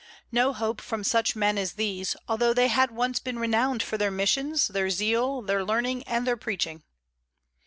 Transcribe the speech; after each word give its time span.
No 0.31 0.51
hope 0.51 0.81
from 0.81 1.03
such 1.03 1.35
men 1.35 1.59
as 1.59 1.73
these, 1.73 2.15
although 2.27 2.55
they 2.55 2.69
had 2.69 2.89
once 2.89 3.19
been 3.19 3.37
renowned 3.37 3.83
for 3.83 3.99
their 3.99 4.09
missions, 4.09 4.67
their 4.67 4.89
zeal, 4.89 5.43
their 5.43 5.63
learning, 5.63 6.01
and 6.07 6.25
their 6.25 6.37
preaching. 6.37 6.81